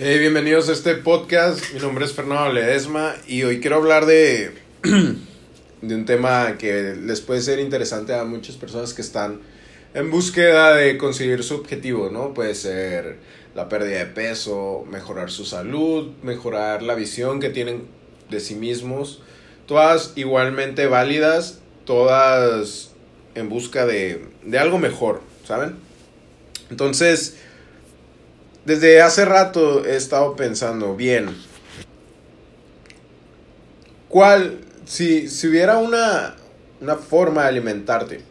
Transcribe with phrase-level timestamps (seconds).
[0.00, 1.72] Eh, bienvenidos a este podcast.
[1.72, 4.50] Mi nombre es Fernando Ledesma y hoy quiero hablar de,
[5.82, 9.38] de un tema que les puede ser interesante a muchas personas que están
[9.94, 12.34] en búsqueda de conseguir su objetivo, ¿no?
[12.34, 13.18] Puede ser
[13.54, 17.86] la pérdida de peso, mejorar su salud, mejorar la visión que tienen
[18.30, 19.22] de sí mismos.
[19.66, 22.90] Todas igualmente válidas, todas
[23.36, 25.76] en busca de, de algo mejor, ¿saben?
[26.68, 27.36] Entonces,
[28.64, 31.36] desde hace rato he estado pensando, bien,
[34.08, 36.36] ¿cuál, si, si hubiera una,
[36.80, 38.22] una forma de alimentarte,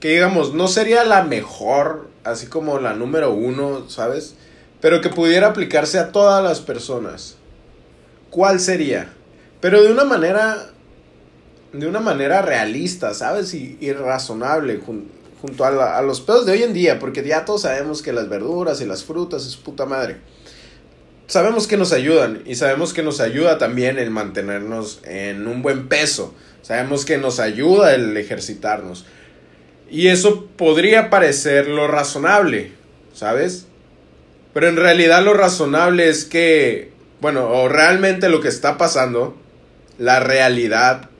[0.00, 4.34] que digamos, no sería la mejor, así como la número uno, ¿sabes?
[4.80, 7.36] Pero que pudiera aplicarse a todas las personas,
[8.30, 9.12] ¿cuál sería?
[9.60, 10.70] Pero de una manera,
[11.72, 13.54] de una manera realista, ¿sabes?
[13.54, 14.80] Y, y razonable,
[15.46, 18.80] junto a, los pedos de hoy en día, porque ya todos sabemos que las verduras
[18.80, 20.16] y las frutas es puta madre.
[21.28, 25.88] Sabemos que nos ayudan y sabemos que nos ayuda también el mantenernos en un buen
[25.88, 26.34] peso.
[26.62, 29.06] Sabemos que nos ayuda el ejercitarnos.
[29.88, 32.72] Y eso podría parecer lo razonable,
[33.12, 33.66] ¿sabes?
[34.52, 39.36] Pero en realidad lo razonable es que, bueno, o realmente lo que está pasando,
[39.98, 41.10] la realidad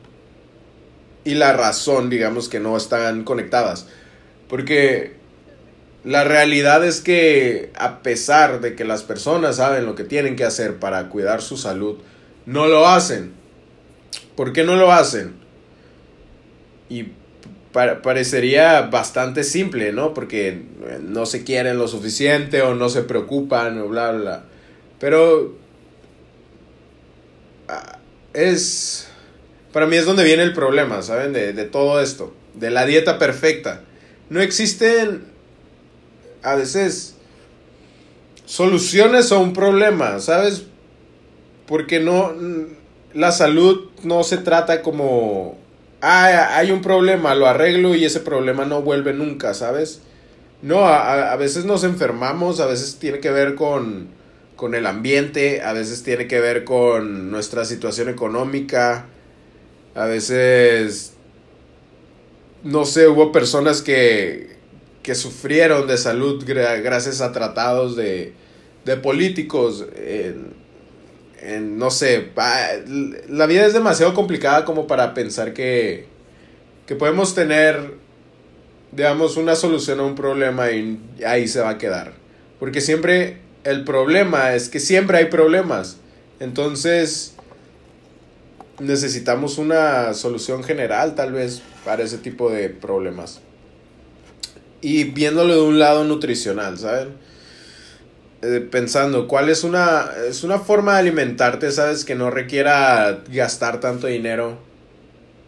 [1.22, 3.87] y la razón, digamos que no están conectadas.
[4.48, 5.16] Porque
[6.06, 10.44] la realidad es que a pesar de que las personas saben lo que tienen que
[10.44, 11.97] hacer para cuidar su salud,
[12.47, 13.33] no lo hacen.
[14.36, 15.34] ¿Por qué no lo hacen?
[16.88, 17.08] Y
[17.72, 20.14] parecería bastante simple, ¿no?
[20.14, 20.62] Porque
[21.03, 24.44] no se quieren lo suficiente o no se preocupan o bla, bla.
[25.00, 25.56] Pero
[27.66, 27.98] ah,
[28.33, 29.08] es...
[29.72, 31.33] Para mí es donde viene el problema, ¿saben?
[31.33, 32.33] De, de todo esto.
[32.55, 33.83] De la dieta perfecta
[34.28, 35.24] no existen
[36.42, 37.14] a veces
[38.44, 40.64] soluciones a un problema, ¿sabes?
[41.66, 42.32] Porque no,
[43.14, 45.58] la salud no se trata como,
[46.00, 50.03] ah, hay un problema, lo arreglo y ese problema no vuelve nunca, ¿sabes?
[50.62, 54.09] No, a, a veces nos enfermamos, a veces tiene que ver con,
[54.54, 59.06] con el ambiente, a veces tiene que ver con nuestra situación económica,
[59.94, 61.16] a veces
[62.66, 64.56] no sé, hubo personas que,
[65.03, 68.32] que sufrieron de salud gracias a tratados de,
[68.84, 69.87] de políticos.
[69.97, 72.31] En, no sé,
[73.28, 76.06] la vida es demasiado complicada como para pensar que,
[76.87, 77.94] que podemos tener,
[78.91, 82.15] digamos, una solución a un problema y ahí se va a quedar.
[82.59, 85.98] Porque siempre el problema es que siempre hay problemas.
[86.41, 87.35] Entonces
[88.81, 93.41] necesitamos una solución general tal vez para ese tipo de problemas.
[94.81, 97.15] Y viéndolo de un lado nutricional, ¿saben?
[98.42, 102.04] Eh, pensando, ¿cuál es una, es una forma de alimentarte, ¿sabes?
[102.04, 104.59] Que no requiera gastar tanto dinero,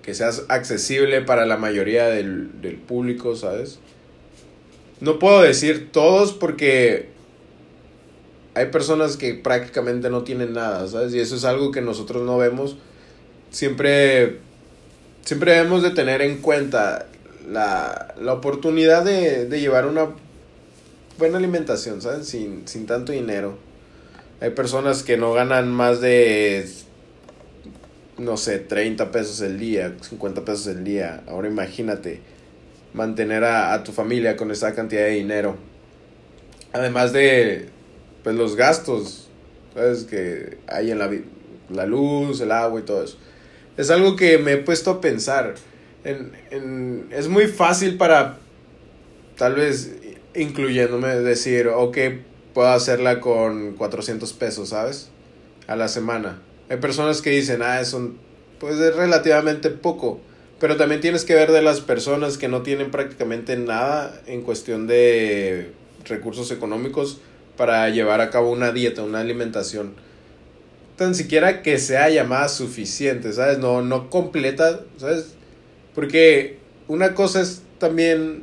[0.02, 3.78] que sea accesible para la mayoría del, del público, ¿sabes?
[5.00, 7.10] No puedo decir todos porque
[8.54, 11.14] hay personas que prácticamente no tienen nada, ¿sabes?
[11.14, 12.76] Y eso es algo que nosotros no vemos.
[13.50, 14.38] Siempre
[15.28, 17.04] siempre debemos de tener en cuenta
[17.50, 20.08] la, oportunidad de, llevar una
[21.18, 22.26] buena alimentación, ¿sabes?
[22.26, 23.58] Sin, sin tanto dinero.
[24.40, 26.66] Hay personas que no ganan más de,
[28.16, 31.22] no sé, 30 pesos el día, 50 pesos el día.
[31.28, 32.22] Ahora imagínate
[32.94, 35.56] mantener a, a tu familia con esa cantidad de dinero.
[36.72, 37.68] Además de,
[38.24, 39.28] pues, los gastos,
[39.74, 40.04] ¿sabes?
[40.04, 41.10] Que hay en la,
[41.68, 43.18] la luz, el agua y todo eso
[43.78, 45.54] es algo que me he puesto a pensar.
[46.04, 48.36] En, es muy fácil para,
[49.36, 49.94] tal vez,
[50.34, 51.96] incluyéndome, decir, ok,
[52.52, 55.10] puedo hacerla con 400 pesos, ¿sabes?
[55.68, 56.42] A la semana.
[56.68, 58.12] Hay personas que dicen, ah, eso
[58.58, 60.20] pues es relativamente poco.
[60.58, 64.88] Pero también tienes que ver de las personas que no tienen prácticamente nada en cuestión
[64.88, 65.70] de
[66.04, 67.20] recursos económicos
[67.56, 69.94] para llevar a cabo una dieta, una alimentación
[70.98, 73.58] tan siquiera que sea llamada suficiente, ¿sabes?
[73.58, 75.34] No, no completa, ¿sabes?
[75.94, 76.58] Porque
[76.88, 78.42] una cosa es también,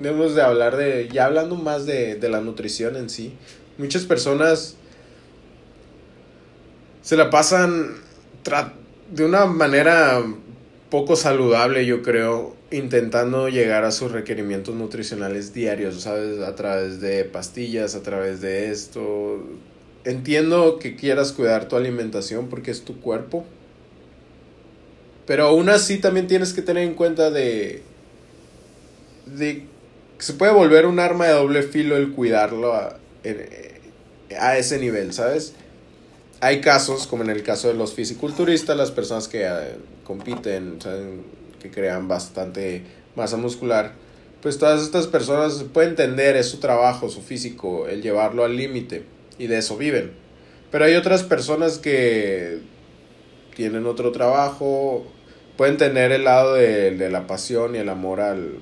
[0.00, 3.34] debemos de hablar de, ya hablando más de, de la nutrición en sí,
[3.76, 4.76] muchas personas
[7.02, 7.96] se la pasan
[9.10, 10.24] de una manera
[10.88, 16.40] poco saludable, yo creo, intentando llegar a sus requerimientos nutricionales diarios, ¿sabes?
[16.40, 19.42] A través de pastillas, a través de esto,
[20.04, 23.44] entiendo que quieras cuidar tu alimentación porque es tu cuerpo.
[25.26, 27.82] Pero aún así también tienes que tener en cuenta de,
[29.26, 29.64] de
[30.18, 32.74] que se puede volver un arma de doble filo el cuidarlo
[33.22, 33.48] en,
[34.38, 35.54] a ese nivel, ¿sabes?
[36.40, 40.78] Hay casos, como en el caso de los fisiculturistas, las personas que eh, compiten,
[41.60, 42.82] que crean bastante
[43.16, 43.92] masa muscular,
[44.42, 49.04] pues todas estas personas pueden entender, es su trabajo, su físico, el llevarlo al límite,
[49.38, 50.12] y de eso viven.
[50.70, 52.58] Pero hay otras personas que
[53.54, 55.06] tienen otro trabajo,
[55.56, 58.58] pueden tener el lado de, de la pasión y el amor al,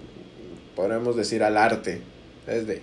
[0.76, 2.00] podemos decir, al arte,
[2.46, 2.82] es de,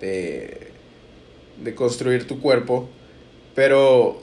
[0.00, 2.88] de, construir tu cuerpo,
[3.54, 4.22] pero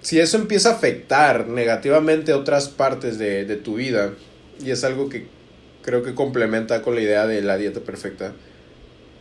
[0.00, 4.12] si eso empieza a afectar negativamente otras partes de, de tu vida,
[4.64, 5.26] y es algo que
[5.82, 8.32] creo que complementa con la idea de la dieta perfecta,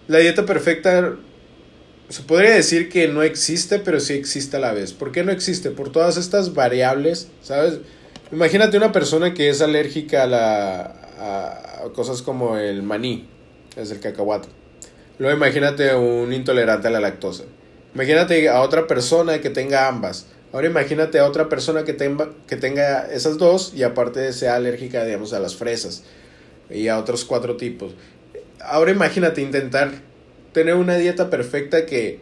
[0.08, 1.18] la dieta perfecta
[2.10, 4.94] se podría decir que no existe, pero sí existe a la vez.
[4.94, 5.72] ¿Por qué no existe?
[5.72, 7.80] Por todas estas variables, ¿sabes?
[8.32, 10.82] Imagínate una persona que es alérgica a, la,
[11.84, 13.28] a cosas como el maní,
[13.76, 14.48] es el cacahuate.
[15.20, 17.44] Luego imagínate un intolerante a la lactosa.
[17.94, 20.26] Imagínate a otra persona que tenga ambas.
[20.52, 25.04] Ahora imagínate a otra persona que tenga, que tenga esas dos y aparte sea alérgica,
[25.04, 26.04] digamos, a las fresas
[26.70, 27.94] y a otros cuatro tipos.
[28.60, 29.92] Ahora imagínate intentar
[30.54, 32.20] tener una dieta perfecta que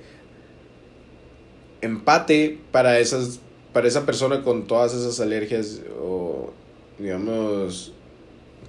[1.82, 3.40] empate para esas
[3.74, 6.52] para esa persona con todas esas alergias o
[7.00, 7.94] digamos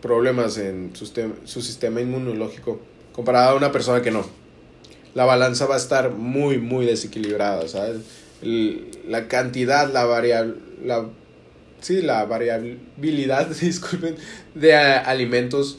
[0.00, 1.06] problemas en su,
[1.62, 2.80] sistema inmunológico
[3.12, 4.26] comparada a una persona que no.
[5.14, 7.98] La balanza va a estar muy, muy desequilibrada, ¿sabes?
[9.06, 10.54] la cantidad, la variable,
[10.84, 11.06] la,
[11.80, 14.16] sí, la variabilidad, disculpen,
[14.56, 15.78] de alimentos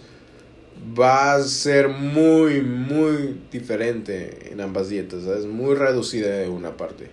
[0.97, 5.45] va a ser muy, muy diferente en ambas dietas, ¿sabes?
[5.45, 7.09] Muy reducida de una parte.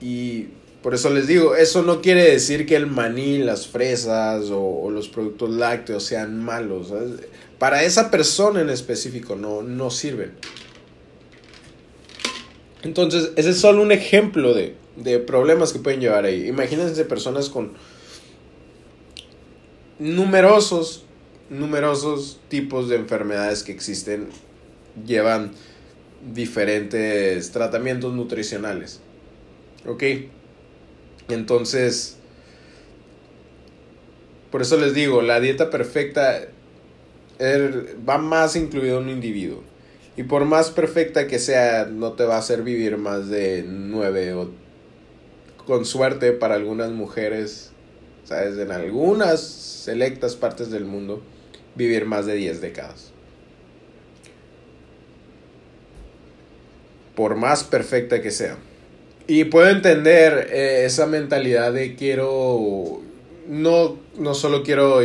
[0.00, 0.48] Y
[0.82, 5.08] por eso les digo, eso no quiere decir que el maní, las fresas o, los
[5.08, 6.92] productos lácteos sean malos,
[7.58, 10.32] para esa persona en específico no, no sirven.
[12.82, 16.48] Entonces, ese es solo un ejemplo de, de problemas que pueden llevar ahí.
[16.48, 17.74] Imagínense personas con
[20.00, 21.04] numerosos,
[21.52, 24.28] numerosos tipos de enfermedades que existen,
[25.06, 25.52] llevan
[26.34, 29.00] diferentes tratamientos nutricionales.
[29.86, 30.02] ¿Ok?
[31.28, 32.16] Entonces,
[34.50, 36.48] por eso les digo, la dieta perfecta
[38.08, 39.62] va más incluido un individuo.
[40.16, 44.34] Y por más perfecta que sea, no te va a hacer vivir más de nueve
[44.34, 44.50] o
[45.66, 47.70] con suerte para algunas mujeres,
[48.24, 51.22] sabes, en algunas selectas partes del mundo,
[51.74, 53.12] vivir más de diez décadas.
[57.14, 58.56] Por más perfecta que sea.
[59.26, 63.00] Y puedo entender eh, esa mentalidad de quiero,
[63.48, 65.00] no, no solo quiero,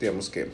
[0.00, 0.48] digamos que,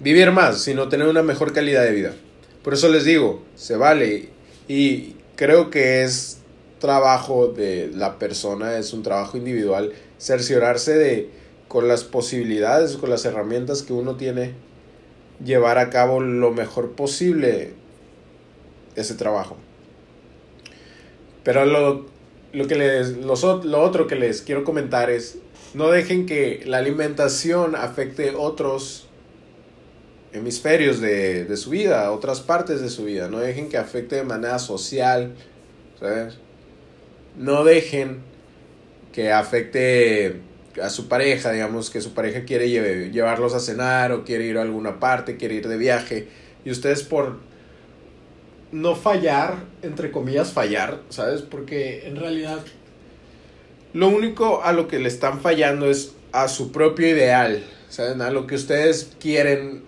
[0.00, 2.14] vivir más, sino tener una mejor calidad de vida.
[2.62, 4.28] Por eso les digo, se vale
[4.68, 6.38] y creo que es
[6.78, 11.30] trabajo de la persona, es un trabajo individual, cerciorarse de
[11.68, 14.52] con las posibilidades, con las herramientas que uno tiene,
[15.44, 17.74] llevar a cabo lo mejor posible
[18.96, 19.56] ese trabajo.
[21.44, 22.06] Pero lo,
[22.52, 25.38] lo que les, lo otro que les quiero comentar es,
[25.74, 29.08] no dejen que la alimentación afecte otros
[30.32, 33.28] hemisferios de, de, su vida, otras partes de su vida.
[33.28, 35.34] No dejen que afecte de manera social,
[35.98, 36.38] ¿sabes?
[37.36, 38.20] No dejen
[39.12, 40.40] que afecte
[40.80, 42.70] a su pareja, digamos que su pareja quiere
[43.10, 46.28] llevarlos a cenar o quiere ir a alguna parte, quiere ir de viaje
[46.64, 47.38] y ustedes por
[48.70, 51.42] no fallar, entre comillas fallar, ¿sabes?
[51.42, 52.60] Porque en realidad
[53.92, 58.22] lo único a lo que le están fallando es a su propio ideal, ¿saben?
[58.22, 59.82] A lo que ustedes quieren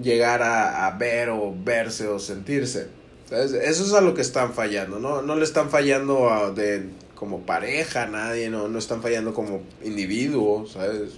[0.00, 2.86] llegar a, ver o verse o sentirse.
[3.30, 5.22] Eso es a lo que están fallando, ¿no?
[5.22, 6.88] No le están fallando a, de,
[7.18, 8.68] como pareja nadie, ¿no?
[8.68, 11.14] No están fallando como individuo, ¿sabes?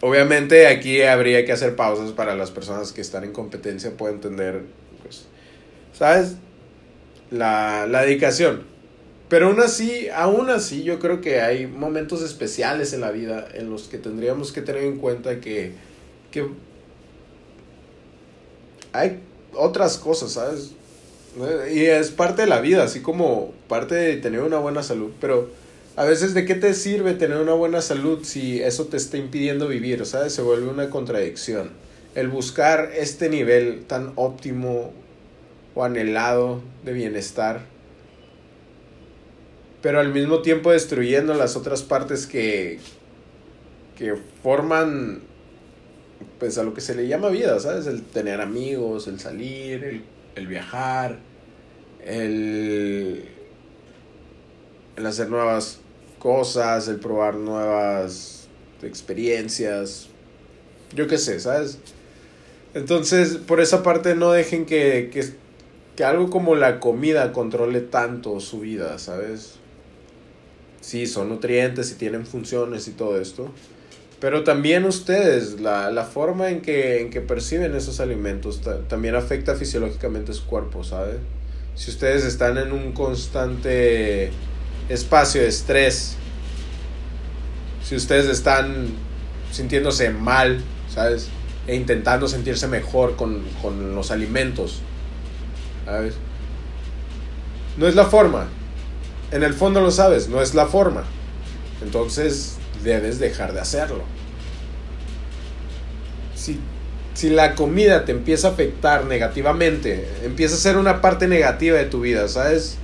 [0.00, 4.62] Obviamente aquí habría que hacer pausas para las personas que están en competencia, pueden entender,
[5.02, 5.26] pues,
[5.92, 6.34] ¿sabes?
[7.30, 8.64] La, la dedicación.
[9.28, 13.70] Pero aún así, aún así, yo creo que hay momentos especiales en la vida en
[13.70, 15.74] los que tendríamos que tener en cuenta que,
[16.32, 16.44] que
[18.92, 19.20] hay
[19.54, 20.72] otras cosas, ¿sabes?
[21.72, 25.10] Y es parte de la vida, así como parte de tener una buena salud.
[25.20, 25.50] Pero
[25.96, 29.68] a veces, ¿de qué te sirve tener una buena salud si eso te está impidiendo
[29.68, 30.04] vivir?
[30.06, 30.32] ¿Sabes?
[30.32, 31.70] Se vuelve una contradicción.
[32.14, 34.92] El buscar este nivel tan óptimo
[35.74, 37.76] o anhelado de bienestar
[39.86, 42.80] pero al mismo tiempo destruyendo las otras partes que,
[43.96, 45.20] que forman
[46.40, 47.86] pues a lo que se le llama vida, ¿sabes?
[47.86, 50.02] El tener amigos, el salir, el,
[50.44, 51.18] viajar,
[52.04, 53.24] el,
[54.96, 55.80] el hacer nuevas
[56.18, 58.48] cosas, el probar nuevas
[58.82, 60.08] experiencias,
[60.94, 61.78] yo qué sé, ¿sabes?
[62.74, 65.24] Entonces, por esa parte no dejen que, que,
[65.96, 69.54] que algo como la comida controle tanto su vida, ¿sabes?
[70.82, 73.50] Sí, son nutrientes y tienen funciones y todo esto.
[74.20, 79.56] Pero también ustedes, la, la forma en que, en que perciben esos alimentos también afecta
[79.56, 81.16] fisiológicamente su cuerpo, ¿sabes?
[81.74, 84.30] Si ustedes están en un constante
[84.88, 86.16] espacio de estrés,
[87.84, 88.86] si ustedes están
[89.52, 91.28] sintiéndose mal, ¿sabes?
[91.66, 94.80] E intentando sentirse mejor con, con los alimentos,
[95.84, 96.14] ¿sabes?
[97.76, 98.48] No es la forma.
[99.30, 101.04] En el fondo lo sabes, no es la forma.
[101.82, 104.02] Entonces debes dejar de hacerlo.
[106.34, 106.60] Si,
[107.14, 111.86] si la comida te empieza a afectar negativamente, empieza a ser una parte negativa de
[111.86, 112.76] tu vida, ¿sabes?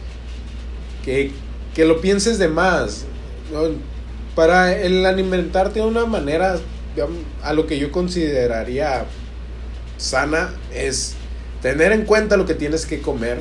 [1.04, 1.32] Que,
[1.74, 3.04] que lo pienses de más.
[4.34, 6.58] Para el alimentarte de una manera
[7.42, 9.04] a lo que yo consideraría
[9.98, 11.14] sana es
[11.60, 13.38] tener en cuenta lo que tienes que comer,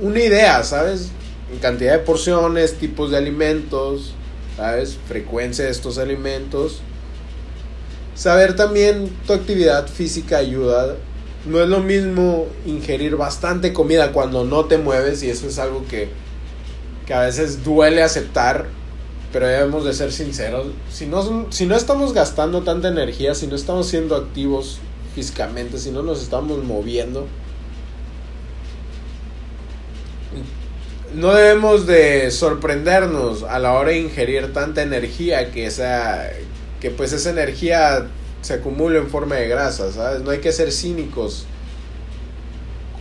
[0.00, 1.10] una idea, ¿sabes?
[1.52, 4.14] En cantidad de porciones, tipos de alimentos,
[4.56, 4.98] ¿sabes?
[5.08, 6.80] Frecuencia de estos alimentos.
[8.14, 10.96] Saber también tu actividad física ayuda.
[11.46, 15.84] No es lo mismo ingerir bastante comida cuando no te mueves y eso es algo
[15.88, 16.08] que,
[17.06, 18.66] que a veces duele aceptar
[19.32, 23.56] pero debemos de ser sinceros, si no, si no estamos gastando tanta energía, si no
[23.56, 24.78] estamos siendo activos
[25.14, 27.26] físicamente, si no nos estamos moviendo,
[31.14, 36.30] no debemos de sorprendernos a la hora de ingerir tanta energía que esa
[36.80, 38.08] que pues esa energía
[38.40, 40.22] se acumula en forma de grasa, ¿sabes?
[40.22, 41.46] No hay que ser cínicos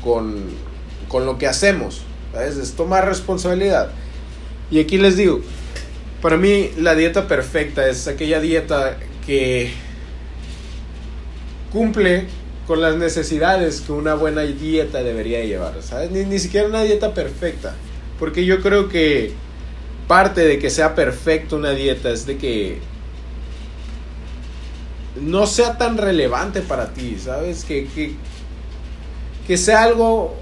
[0.03, 0.43] con,
[1.07, 2.57] con lo que hacemos, ¿sabes?
[2.57, 3.89] Es tomar responsabilidad.
[4.69, 5.41] Y aquí les digo,
[6.21, 9.71] para mí la dieta perfecta es aquella dieta que
[11.71, 12.27] cumple
[12.67, 16.11] con las necesidades que una buena dieta debería llevar, ¿sabes?
[16.11, 17.75] Ni, siquiera una dieta perfecta,
[18.21, 19.31] porque yo creo que
[20.07, 22.77] parte de que sea perfecta una dieta es de que
[25.19, 27.65] no sea tan relevante para ti, ¿sabes?
[27.65, 28.13] Que, que,
[29.47, 30.35] que sea algo,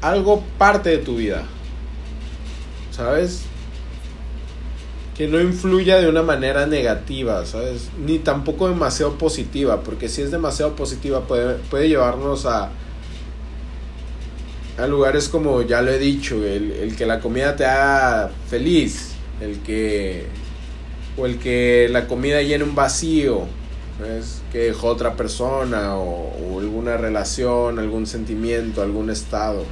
[0.00, 1.44] algo parte de tu vida,
[2.92, 3.42] ¿sabes?
[5.14, 7.90] que no influya de una manera negativa, ¿sabes?
[8.02, 12.70] Ni tampoco demasiado positiva, porque si es demasiado positiva puede, puede llevarnos a,
[14.82, 19.60] a lugares como ya lo he dicho, el, que la comida te haga feliz, el
[19.60, 20.26] que
[21.16, 23.42] o el que la comida llene un vacío,
[23.98, 24.42] ¿sabes?
[24.50, 29.64] Que dejó otra persona o, alguna relación, algún sentimiento, algún estado.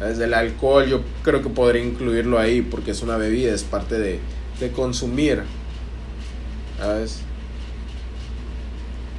[0.00, 3.96] Desde el alcohol yo creo que podría incluirlo ahí porque es una bebida, es parte
[3.96, 4.18] de,
[4.58, 5.42] de consumir.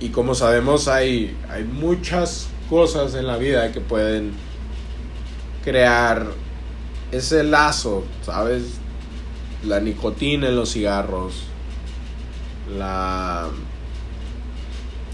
[0.02, 4.34] Y como sabemos hay, hay muchas cosas en la vida que pueden
[5.68, 6.26] crear
[7.12, 8.64] ese lazo, ¿sabes?
[9.66, 11.44] La nicotina en los cigarros,
[12.78, 13.50] la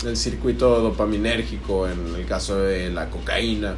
[0.05, 3.73] el circuito dopaminérgico en el caso de la cocaína,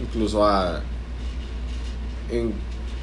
[0.00, 0.80] incluso a,
[2.28, 2.54] en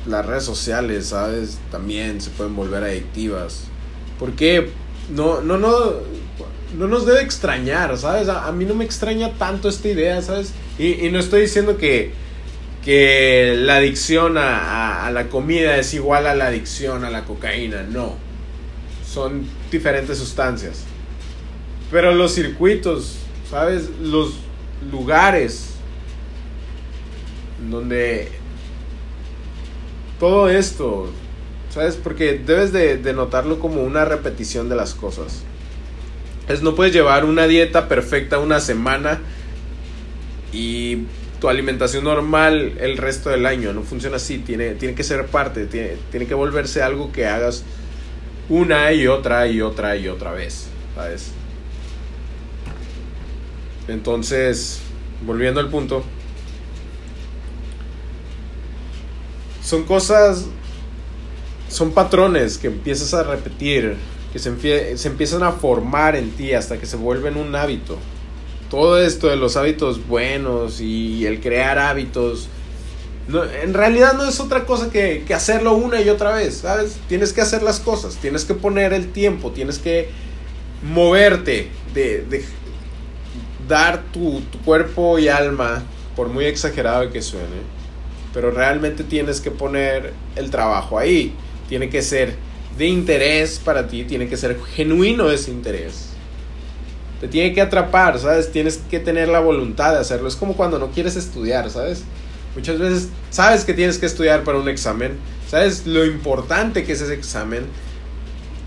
[0.06, 1.60] las redes sociales, ¿sabes?
[1.72, 3.68] También se pueden volver adictivas.
[4.20, 4.70] Porque
[5.16, 5.78] no, no, no,
[6.78, 8.28] no nos debe extrañar, ¿sabes?
[8.28, 10.54] A, mí no me extraña tanto esta idea, ¿sabes?
[10.80, 12.14] Y, no estoy diciendo que,
[12.86, 18.16] que la adicción a, la comida es igual a la adicción a la cocaína, no.
[19.06, 20.86] Son diferentes sustancias.
[21.92, 23.18] Pero los circuitos,
[23.50, 23.90] ¿sabes?
[24.02, 24.36] Los
[24.90, 25.72] lugares
[27.70, 28.32] donde
[30.18, 31.10] todo esto,
[31.70, 31.98] ¿sabes?
[31.98, 35.44] Porque debes de, notarlo como una repetición de las cosas.
[36.48, 39.20] Es, no puedes llevar una dieta perfecta una semana
[40.52, 41.04] y
[41.40, 43.74] tu alimentación normal el resto del año.
[43.74, 47.64] No funciona así, tiene, tiene que ser parte, tiene, tiene que volverse algo que hagas
[48.50, 51.32] una y otra y otra y otra vez, ¿sabes?
[53.88, 54.82] Entonces,
[55.26, 56.04] volviendo al punto,
[59.64, 60.48] son cosas,
[61.70, 63.96] son patrones que empiezas a repetir,
[64.34, 67.98] que se, se empiezan a formar en ti hasta que se vuelven un hábito.
[68.70, 72.48] Todo esto de los hábitos buenos y el crear hábitos,
[73.28, 77.00] no, en realidad no es otra cosa que, que, hacerlo una y otra vez, ¿sabes?
[77.08, 80.10] Tienes que hacer las cosas, tienes que poner el tiempo, tienes que
[80.84, 82.46] moverte de, de,
[83.68, 85.84] dar tu, tu cuerpo y alma,
[86.16, 87.62] por muy exagerado que suene,
[88.34, 91.34] pero realmente tienes que poner el trabajo ahí.
[91.70, 92.36] Tiene que ser
[92.78, 96.09] de interés para ti, tiene que ser genuino ese interés.
[97.20, 98.52] Te tiene que atrapar, ¿sabes?
[98.52, 100.28] Tienes que tener la voluntad de hacerlo.
[100.28, 102.04] Es como cuando no quieres estudiar, ¿sabes?
[102.56, 107.02] Muchas veces sabes que tienes que estudiar para un examen, sabes lo importante que es
[107.02, 107.66] ese examen.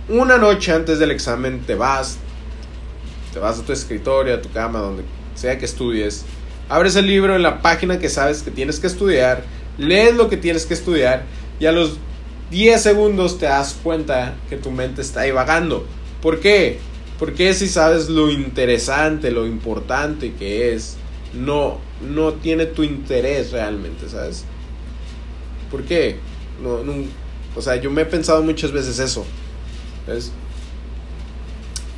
[0.08, 2.18] Una noche antes del examen te vas,
[3.32, 5.02] te vas a tu escritorio, a tu cama, donde
[5.34, 6.24] sea que estudies,
[6.68, 9.42] abres el libro en la página que sabes que tienes que estudiar,
[9.78, 11.24] lees lo que tienes que estudiar
[11.58, 11.98] y a los
[12.50, 15.86] 10 segundos te das cuenta que tu mente está divagando.
[16.20, 16.78] ¿Por qué?
[17.22, 20.96] Porque si sabes lo interesante, lo importante que es,
[21.32, 24.44] no, no tiene tu interés realmente, ¿sabes?
[25.70, 26.16] ¿Por qué?
[26.60, 26.80] No,
[27.54, 29.24] o sea, yo me he pensado muchas veces eso.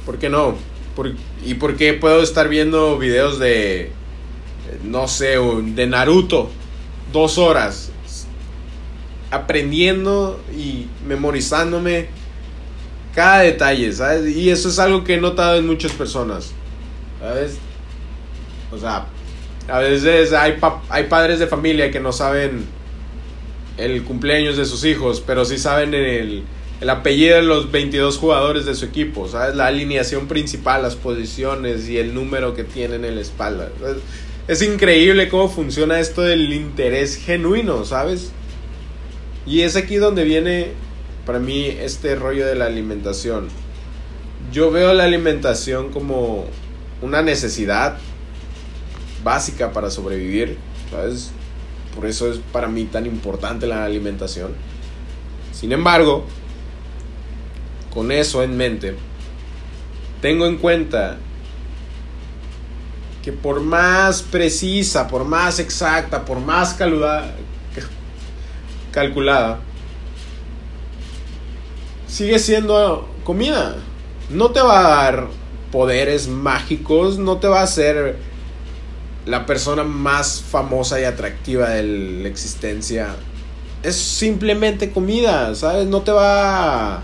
[0.04, 0.56] ¿Por qué no?
[1.42, 3.92] ¿Y por qué puedo estar viendo videos de,
[4.82, 6.50] no sé, de Naruto?
[7.14, 7.92] Dos horas.
[9.30, 12.08] Aprendiendo y memorizándome
[13.14, 14.34] cada detalle, ¿sabes?
[14.34, 16.52] Y eso es algo que he notado en muchas personas.
[17.20, 17.56] ¿Sabes?
[18.72, 19.06] O sea,
[19.68, 20.56] a veces hay,
[20.88, 22.66] hay padres de familia que no saben
[23.78, 26.44] el cumpleaños de sus hijos, pero sí saben el,
[26.80, 29.54] el apellido de los 22 jugadores de su equipo, ¿sabes?
[29.54, 33.70] La alineación principal, las posiciones y el número que tienen en la espalda.
[34.48, 38.32] Es increíble cómo funciona esto del interés genuino, ¿sabes?
[39.46, 40.72] Y es aquí donde viene
[41.26, 43.48] para mí este rollo de la alimentación.
[44.52, 46.44] Yo veo la alimentación como
[47.00, 47.96] una necesidad
[49.22, 50.58] básica para sobrevivir,
[50.90, 51.30] ¿sabes?
[51.94, 54.52] Por eso es para mí tan importante la alimentación.
[55.52, 56.26] Sin embargo,
[57.92, 58.96] con eso en mente,
[60.20, 61.16] tengo en cuenta
[63.22, 66.74] que por más precisa, por más exacta, por más
[68.92, 69.60] calculada,
[72.14, 73.74] sigue siendo comida.
[74.30, 75.28] No te va a dar
[75.72, 78.16] poderes mágicos, no te va a hacer
[79.26, 83.16] la persona más famosa y atractiva de la existencia.
[83.82, 85.88] Es simplemente comida, ¿sabes?
[85.88, 87.02] No te va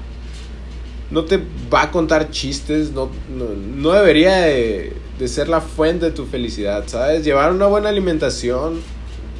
[1.10, 1.40] no te
[1.74, 6.84] va a contar chistes, no, no, debería de, de, ser la fuente de tu felicidad,
[6.86, 7.24] ¿sabes?
[7.24, 8.80] Llevar una buena alimentación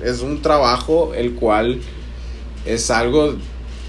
[0.03, 1.79] es un trabajo el cual
[2.67, 3.37] es algo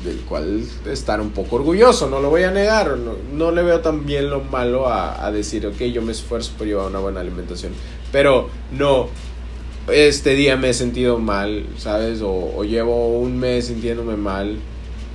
[0.04, 3.82] del cual estar un poco orgulloso, no lo voy a negar, no, no le veo
[3.82, 7.74] tan bien lo malo a, decir, ok, yo me esfuerzo por llevar una buena alimentación,
[8.12, 9.10] pero no,
[9.92, 12.22] este día me he sentido mal, ¿sabes?
[12.24, 14.58] O llevo un mes sintiéndome mal,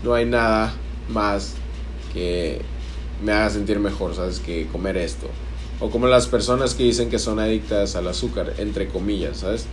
[0.04, 0.74] no hay nada
[1.08, 1.54] más
[2.12, 2.60] que
[3.22, 4.40] me haga sentir mejor, ¿sabes?
[4.40, 5.26] Que comer esto.
[5.80, 9.66] O como las personas que dicen que son adictas al azúcar, entre comillas, ¿sabes?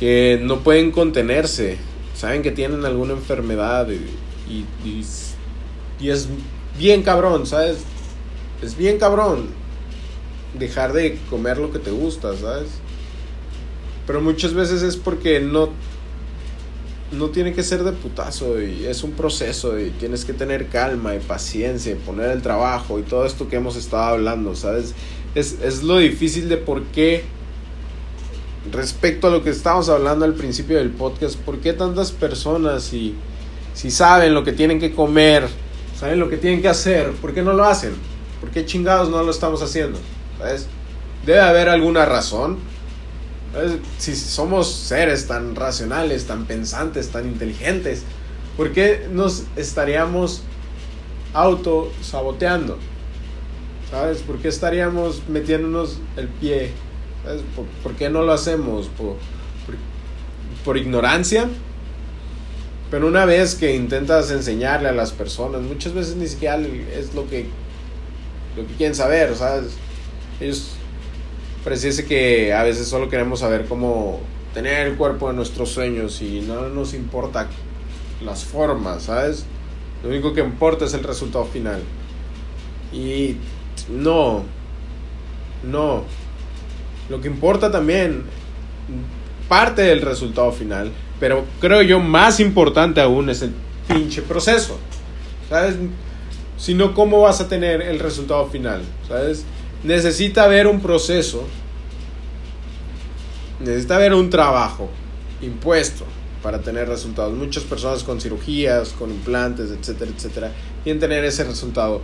[0.00, 1.78] Que no pueden contenerse,
[2.14, 5.00] saben que tienen alguna enfermedad y, y,
[6.08, 6.28] es
[6.78, 7.78] bien cabrón, ¿sabes?
[8.62, 9.46] Es bien cabrón
[10.58, 12.68] dejar de comer lo que te gusta, ¿sabes?
[14.06, 15.70] Pero muchas veces es porque no
[17.12, 21.14] no tiene que ser de putazo y es un proceso y tienes que tener calma
[21.14, 24.94] y paciencia y poner el trabajo y todo esto que hemos estado hablando, ¿sabes?
[25.34, 27.24] Es, es lo difícil de por qué,
[28.70, 33.14] respecto a lo que estábamos hablando al principio del podcast, por qué tantas personas si,
[33.74, 35.48] si saben lo que tienen que comer,
[35.98, 37.92] saben lo que tienen que hacer, ¿por qué no lo hacen?
[38.40, 39.98] ¿Por qué chingados no lo estamos haciendo?
[40.38, 40.66] ¿Sabes?
[41.24, 42.58] Debe haber alguna razón
[43.98, 48.02] si somos seres tan racionales, tan pensantes, tan inteligentes,
[48.56, 50.42] ¿por qué nos estaríamos
[51.34, 52.78] auto saboteando?
[53.90, 54.22] ¿Sabes?
[54.22, 56.72] ¿Por qué estaríamos metiéndonos el pie?
[57.82, 58.88] ¿Por, qué no lo hacemos?
[58.88, 59.16] ¿Por,
[60.64, 61.48] por, ignorancia?
[62.90, 67.28] Pero una vez que intentas enseñarle a las personas, muchas veces ni siquiera es lo
[67.28, 67.46] que,
[68.56, 69.74] lo que quieren saber, ¿sabes?
[70.40, 70.72] Ellos
[71.64, 74.20] pareciese que a veces solo queremos saber cómo
[74.52, 77.48] tener el cuerpo de nuestros sueños y no nos importa
[78.24, 79.46] las formas, ¿sabes?
[80.02, 81.82] Lo único que importa es el resultado final.
[82.92, 83.36] Y
[83.88, 84.42] no,
[85.62, 86.04] no.
[87.12, 88.22] Lo que importa también,
[89.46, 93.52] parte del resultado final, pero creo yo más importante aún es el
[93.86, 94.78] pinche proceso,
[95.48, 95.76] ¿sabes?
[96.56, 98.80] Si no, ¿cómo vas a tener el resultado final?
[99.06, 99.44] ¿Sabes?
[99.84, 101.44] necesita haber un proceso,
[103.60, 104.88] necesita haber un trabajo
[105.40, 106.04] impuesto
[106.42, 107.34] para tener resultados.
[107.34, 112.00] Muchas personas con cirugías, con implantes, etcétera, etcétera, quieren tener ese resultado.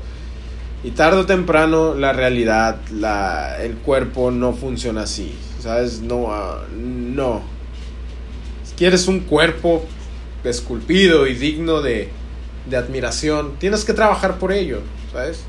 [0.84, 5.34] Y tarde o temprano la realidad, la, el cuerpo no funciona así.
[5.60, 6.00] ¿Sabes?
[6.00, 7.42] No, ah, no.
[8.76, 9.84] Quieres un cuerpo
[10.44, 12.10] esculpido y digno de,
[12.68, 14.80] de admiración, tienes que trabajar por ello,
[15.12, 15.40] ¿sabes?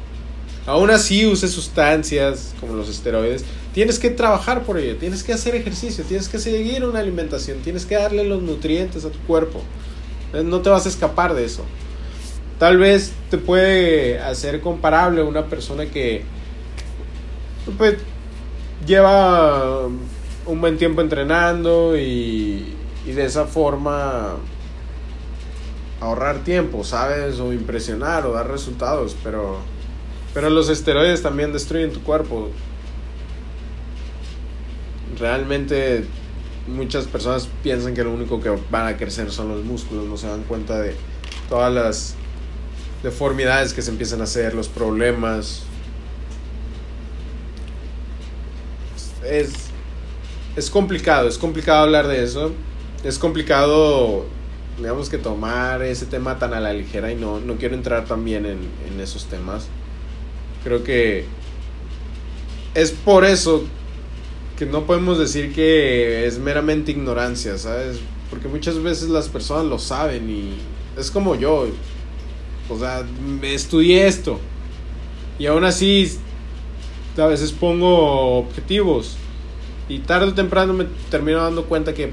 [0.66, 5.56] Aún así uses sustancias como los esteroides, tienes que trabajar por ello, tienes que hacer
[5.56, 9.62] ejercicio, tienes que seguir una alimentación, tienes que darle los nutrientes a tu cuerpo.
[10.34, 11.64] No te vas a escapar de eso.
[12.60, 16.24] Tal vez te puede hacer comparable a una persona que
[17.78, 17.96] pues,
[18.86, 19.88] lleva
[20.46, 24.36] un buen tiempo entrenando y, y de esa forma
[26.02, 27.40] ahorrar tiempo, ¿sabes?
[27.40, 29.60] O impresionar o dar resultados, pero
[30.34, 32.50] pero los esteroides también destruyen tu cuerpo.
[35.18, 36.06] Realmente
[36.68, 40.28] muchas personas piensan que lo único que van a crecer son los músculos, no se
[40.28, 40.96] dan cuenta de
[41.50, 42.16] todas las
[43.04, 45.64] deformidades que se empiezan a hacer, los problemas.
[49.26, 49.54] Es,
[50.56, 52.52] es complicado, es complicado hablar de eso.
[53.04, 54.26] Es complicado,
[54.78, 58.46] digamos que tomar ese tema tan a la ligera y no, no quiero entrar también
[58.46, 58.60] en,
[58.92, 59.68] en esos temas.
[60.64, 61.26] Creo que
[62.74, 63.64] es por eso
[64.58, 68.00] que no podemos decir que es meramente ignorancia, ¿sabes?
[68.30, 70.56] Porque muchas veces las personas lo saben y
[70.98, 71.68] es como yo.
[72.70, 73.04] O sea,
[73.44, 74.40] estudié esto.
[75.38, 76.18] Y aún así,
[77.18, 79.18] a veces pongo objetivos.
[79.88, 82.12] Y tarde o temprano me termino dando cuenta que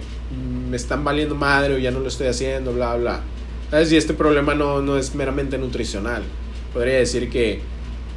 [0.71, 3.21] me están valiendo madre o ya no lo estoy haciendo, bla, bla.
[3.71, 3.93] ¿Sabes?
[3.93, 6.23] Y este problema no, no es meramente nutricional.
[6.73, 7.61] Podría decir que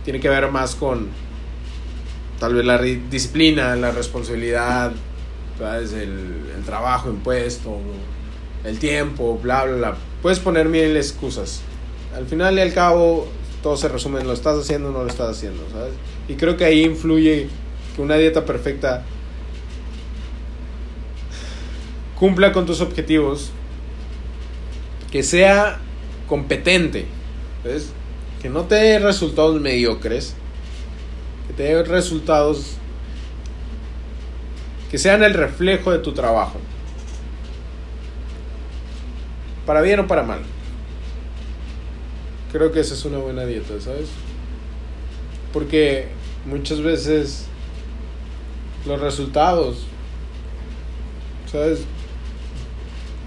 [0.04, 1.08] tiene que ver más con
[2.39, 4.93] tal vez la disciplina, la responsabilidad,
[5.60, 7.80] El, trabajo impuesto,
[8.63, 9.97] el tiempo, bla, bla, bla.
[10.21, 11.62] Puedes poner mil excusas.
[12.15, 13.28] Al final y al cabo,
[13.62, 15.93] todo se resume en lo estás haciendo o no lo estás haciendo, ¿sabes?
[16.28, 17.48] Y creo que ahí influye
[17.95, 19.04] que una dieta perfecta
[22.15, 23.52] cumpla con tus objetivos,
[25.12, 25.80] que sea
[26.28, 27.06] competente,
[27.63, 27.91] ¿ves?
[28.41, 30.36] que no te dé resultados mediocres,
[31.48, 32.76] que te dé resultados
[34.89, 36.60] que sean el reflejo de tu trabajo.
[39.65, 40.39] Para bien o para mal.
[42.51, 44.09] Creo que esa es una buena dieta, ¿sabes?
[45.53, 46.07] Porque
[46.45, 47.45] muchas veces
[48.85, 49.85] los resultados,
[51.51, 51.81] ¿sabes?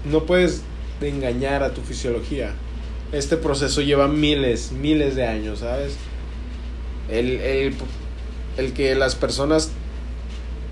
[0.05, 0.63] No puedes
[1.01, 2.53] engañar a tu fisiología
[3.13, 5.93] este proceso lleva miles, miles de años, ¿sabes?
[7.09, 7.75] El,
[8.73, 9.71] que las personas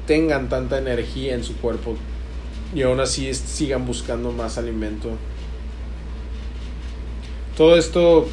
[0.07, 1.95] tengan tanta energía en su cuerpo
[2.73, 5.11] y aún así sigan buscando más alimento.
[7.57, 8.27] Todo esto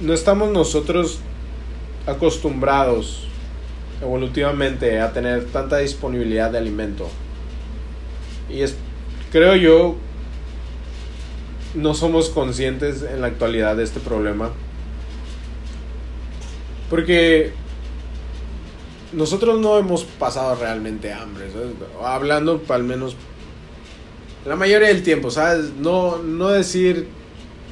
[0.00, 1.20] no estamos nosotros
[2.06, 3.26] acostumbrados
[4.02, 7.08] evolutivamente a tener tanta disponibilidad de alimento.
[8.50, 8.76] Y es,
[9.32, 9.96] creo yo,
[11.74, 14.50] no somos conscientes en la actualidad de este problema.
[16.90, 17.52] Porque
[19.12, 21.46] nosotros no hemos pasado realmente hambre,
[22.02, 23.16] Hablando al menos
[24.44, 25.72] la mayoría del tiempo, ¿sabes?
[25.78, 27.08] No, no decir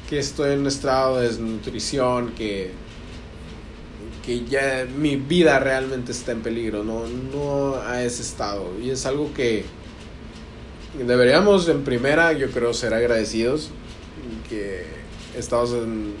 [0.09, 2.71] que estoy en un estado de desnutrición, que,
[4.25, 8.71] que ya mi vida realmente está en peligro, no, no a ese estado.
[8.81, 9.65] Y es algo que
[10.97, 13.71] deberíamos en primera, yo creo, ser agradecidos
[14.49, 14.85] que
[15.35, 16.13] estamos en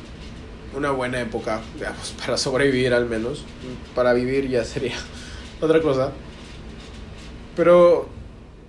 [0.75, 3.45] una buena época, digamos, para sobrevivir al menos.
[3.93, 4.95] Para vivir ya sería
[5.61, 6.11] otra cosa.
[7.55, 8.09] Pero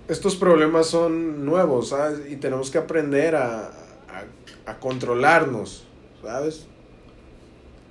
[0.07, 2.31] estos problemas son nuevos, ¿sabes?
[2.31, 3.86] Y tenemos que aprender a,
[4.65, 5.85] a, controlarnos,
[6.21, 6.67] ¿sabes?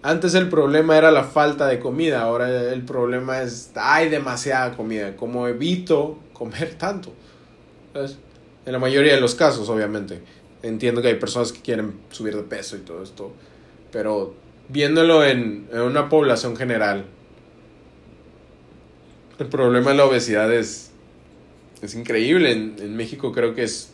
[0.02, 5.16] Antes el problema era la falta de comida, ahora el problema es hay demasiada comida,
[5.16, 7.12] como evito comer tanto.
[7.92, 8.18] ¿sabes?
[8.64, 10.20] En la mayoría de los casos, obviamente.
[10.62, 13.32] Entiendo que hay personas que quieren subir de peso y todo esto,
[13.92, 14.34] pero
[14.68, 17.04] viéndolo en, una población general,
[19.38, 20.90] el problema de la obesidad es,
[21.82, 22.52] es increíble.
[22.52, 23.92] En, México creo que es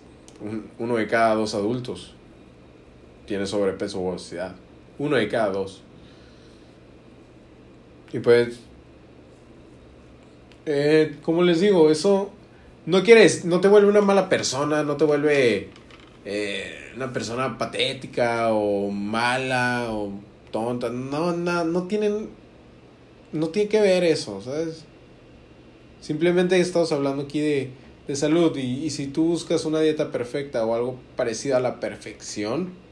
[0.78, 2.14] uno de cada dos adultos
[3.32, 4.54] tiene sobrepeso o obesidad.
[4.98, 5.80] Uno de cada dos.
[8.12, 8.60] Y pues,
[10.66, 12.30] eh, como les digo, eso
[12.84, 15.70] no quieres, no te vuelve una mala persona, no te vuelve
[16.26, 20.12] eh, una persona patética o mala o
[20.50, 20.90] tonta.
[20.90, 22.28] No, no, no tienen.
[23.32, 24.84] No tiene que ver eso, ¿sabes?
[26.02, 27.70] Simplemente estamos hablando aquí de,
[28.06, 28.54] de salud.
[28.58, 32.82] Y, y si tú buscas una dieta perfecta o algo parecido a la perfección,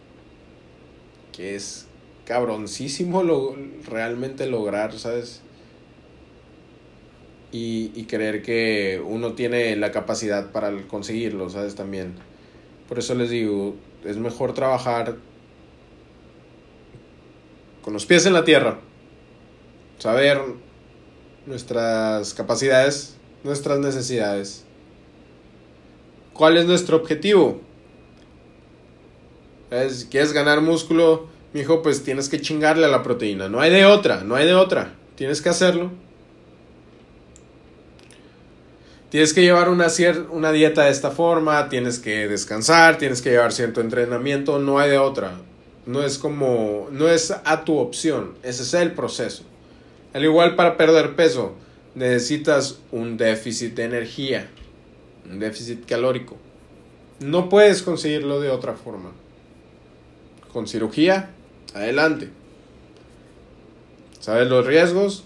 [1.33, 1.87] que es
[2.25, 3.57] cabroncísimo lo,
[3.89, 5.43] realmente lograr, ¿sabes?
[7.53, 11.75] Y, y creer que uno tiene la capacidad para conseguirlo, ¿sabes?
[11.75, 12.15] También.
[12.89, 15.17] Por eso les digo, es mejor trabajar
[17.83, 18.79] con los pies en la tierra.
[19.99, 20.41] Saber
[21.47, 24.65] nuestras capacidades, nuestras necesidades.
[26.33, 27.61] ¿Cuál es nuestro objetivo?
[29.71, 33.49] Si quieres ganar músculo, mijo, pues tienes que chingarle a la proteína.
[33.49, 34.95] No hay de otra, no hay de otra.
[35.15, 35.91] Tienes que hacerlo.
[39.11, 39.89] Tienes que llevar una,
[40.31, 44.91] una dieta de esta forma, tienes que descansar, tienes que llevar cierto entrenamiento, no hay
[44.91, 45.33] de otra.
[45.85, 49.43] No es como, no es a tu opción, ese es el proceso.
[50.13, 51.55] Al igual para perder peso,
[51.97, 54.49] necesitas un déficit de energía,
[55.29, 56.37] un déficit calórico.
[57.19, 59.11] No puedes conseguirlo de otra forma.
[60.53, 61.31] Con cirugía,
[61.75, 62.31] adelante.
[64.19, 65.25] ¿Sabes los riesgos?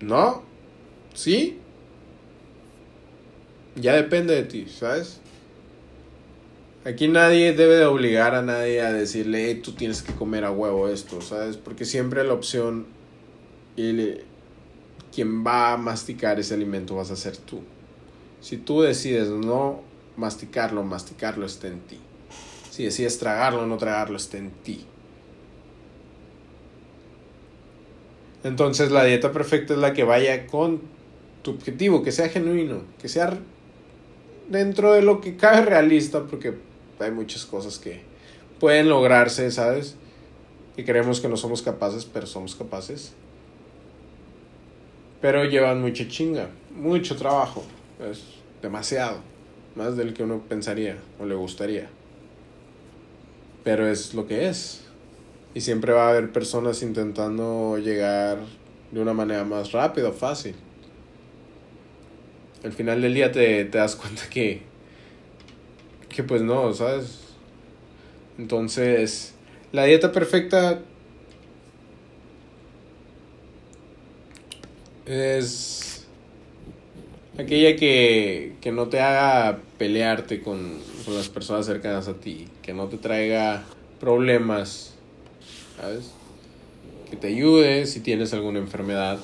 [0.00, 0.42] No.
[1.14, 1.58] ¿Sí?
[3.76, 5.20] Ya depende de ti, ¿sabes?
[6.84, 10.88] Aquí nadie debe de obligar a nadie a decirle, tú tienes que comer a huevo
[10.88, 11.56] esto, ¿sabes?
[11.56, 12.86] Porque siempre la opción
[13.76, 14.18] y
[15.12, 17.62] quien va a masticar ese alimento vas a ser tú.
[18.40, 19.80] Si tú decides no
[20.16, 21.98] masticarlo, masticarlo está en ti.
[22.76, 24.84] Si decides tragarlo o no tragarlo, está en ti.
[28.44, 30.82] Entonces la dieta perfecta es la que vaya con
[31.40, 33.32] tu objetivo, que sea genuino, que sea
[34.50, 36.52] dentro de lo que cabe realista, porque
[37.00, 38.02] hay muchas cosas que
[38.60, 39.96] pueden lograrse, ¿sabes?
[40.76, 43.14] Y creemos que no somos capaces, pero somos capaces.
[45.22, 47.64] Pero llevan mucha chinga, mucho trabajo,
[48.10, 48.22] es
[48.60, 49.20] demasiado,
[49.76, 51.88] más del que uno pensaría o le gustaría
[53.66, 54.82] pero es lo que es.
[55.52, 58.38] Y siempre va a haber personas intentando llegar
[58.92, 60.54] de una manera más rápida, fácil.
[62.62, 64.62] Al final del día te, te das cuenta que,
[66.08, 67.22] que pues no, ¿sabes?
[68.38, 69.34] Entonces,
[69.72, 70.82] la dieta perfecta
[75.06, 75.85] es
[77.38, 82.72] aquella que, que no te haga pelearte con, con las personas cercanas a ti, que
[82.72, 83.64] no te traiga
[84.00, 84.94] problemas,
[85.80, 86.12] ¿sabes?
[87.10, 89.18] Que te ayude si tienes alguna enfermedad.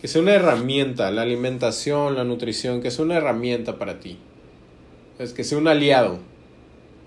[0.00, 4.18] Que sea una herramienta, la alimentación, la nutrición, que sea una herramienta para ti.
[5.18, 6.18] Es que sea un aliado,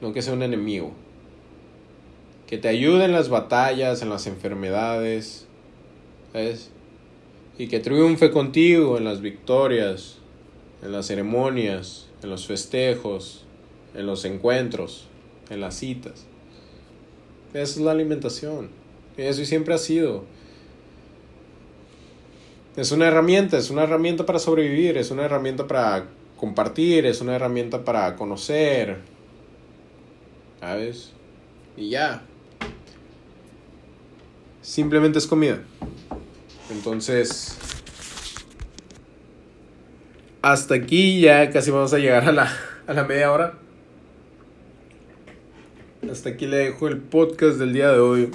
[0.02, 0.94] no que sea un enemigo.
[2.48, 5.48] Que te ayude en las batallas, en las enfermedades,
[6.32, 6.70] ¿sabes?
[7.58, 10.18] Y que triunfe contigo en las victorias,
[10.84, 13.46] en las ceremonias, en los festejos,
[13.94, 15.08] en los encuentros,
[15.50, 16.26] en las citas.
[17.54, 18.70] Esa es la alimentación.
[19.16, 20.26] Eso siempre ha sido.
[22.76, 27.36] Es una herramienta, es una herramienta para sobrevivir, es una herramienta para compartir, es una
[27.36, 28.98] herramienta para conocer.
[30.60, 31.14] ¿Sabes?
[31.78, 32.24] Y ya.
[34.62, 35.62] Simplemente es comida.
[36.72, 37.58] Entonces,
[40.42, 42.52] hasta aquí ya casi vamos a llegar a la,
[42.88, 43.66] a la media hora
[46.12, 48.32] hasta aquí le dejo el podcast del día de hoy.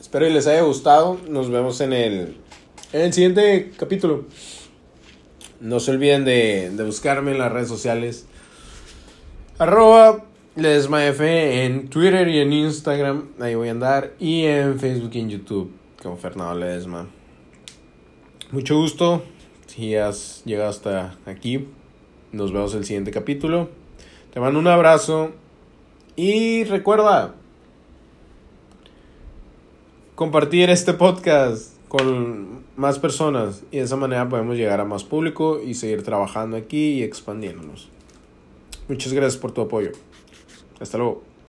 [0.00, 1.18] Espero que les haya gustado.
[1.28, 2.36] Nos vemos en el,
[2.92, 4.24] en el siguiente capítulo.
[5.60, 8.26] No se olviden de, de buscarme en las redes sociales.
[9.58, 10.24] Arroba
[10.56, 13.28] LesmaF en Twitter y en Instagram.
[13.40, 14.12] Ahí voy a andar.
[14.18, 15.79] Y en Facebook y en YouTube.
[16.02, 17.06] Con Fernando Ledesma.
[18.52, 19.22] Mucho gusto.
[19.66, 21.68] Si has llegado hasta aquí.
[22.32, 23.68] Nos vemos el siguiente capítulo.
[24.32, 25.32] Te mando un abrazo.
[26.16, 27.34] Y recuerda
[30.14, 35.60] compartir este podcast con más personas y de esa manera podemos llegar a más público
[35.60, 37.88] y seguir trabajando aquí y expandiéndonos.
[38.88, 39.92] Muchas gracias por tu apoyo.
[40.78, 41.29] Hasta luego.